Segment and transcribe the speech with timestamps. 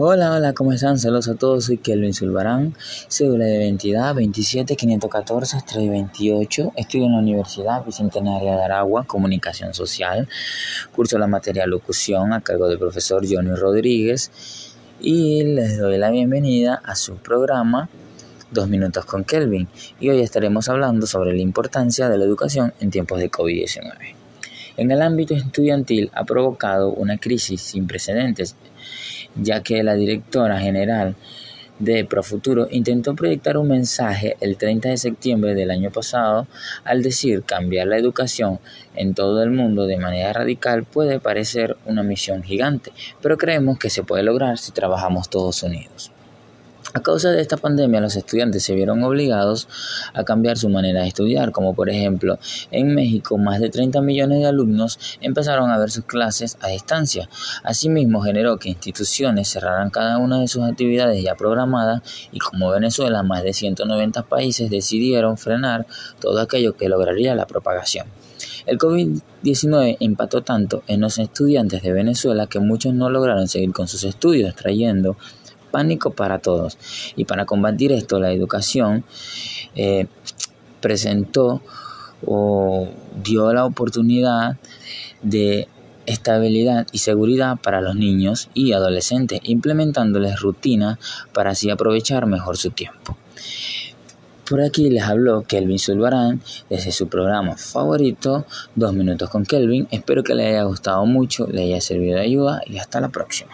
[0.00, 0.96] Hola, hola, ¿cómo están?
[0.96, 2.76] Saludos a todos, soy Kelvin Zulbarán,
[3.08, 10.28] cédula de identidad 27514-328, estudio en la Universidad Bicentenaria de Aragua, Comunicación Social,
[10.94, 14.30] curso la materia locución a cargo del profesor Johnny Rodríguez
[15.00, 17.88] y les doy la bienvenida a su programa
[18.52, 19.66] Dos Minutos con Kelvin
[19.98, 24.27] y hoy estaremos hablando sobre la importancia de la educación en tiempos de COVID-19.
[24.78, 28.56] En el ámbito estudiantil ha provocado una crisis sin precedentes
[29.34, 31.16] ya que la directora general
[31.78, 36.48] de Profuturo intentó proyectar un mensaje el 30 de septiembre del año pasado
[36.84, 38.58] al decir cambiar la educación
[38.94, 43.90] en todo el mundo de manera radical puede parecer una misión gigante, pero creemos que
[43.90, 46.10] se puede lograr si trabajamos todos unidos.
[46.98, 49.68] A causa de esta pandemia, los estudiantes se vieron obligados
[50.14, 52.40] a cambiar su manera de estudiar, como por ejemplo
[52.72, 57.28] en México más de 30 millones de alumnos empezaron a ver sus clases a distancia.
[57.62, 62.02] Asimismo, generó que instituciones cerraran cada una de sus actividades ya programadas
[62.32, 65.86] y como Venezuela, más de 190 países decidieron frenar
[66.20, 68.08] todo aquello que lograría la propagación.
[68.66, 73.86] El COVID-19 impactó tanto en los estudiantes de Venezuela que muchos no lograron seguir con
[73.86, 75.16] sus estudios, trayendo
[75.70, 76.78] pánico para todos.
[77.16, 79.04] Y para combatir esto, la educación
[79.74, 80.06] eh,
[80.80, 81.62] presentó
[82.26, 82.88] o
[83.22, 84.56] dio la oportunidad
[85.22, 85.68] de
[86.06, 90.98] estabilidad y seguridad para los niños y adolescentes, implementándoles rutinas
[91.32, 93.16] para así aprovechar mejor su tiempo.
[94.48, 99.86] Por aquí les habló Kelvin Zulbarán desde su programa favorito, Dos Minutos con Kelvin.
[99.90, 103.50] Espero que les haya gustado mucho, le haya servido de ayuda y hasta la próxima.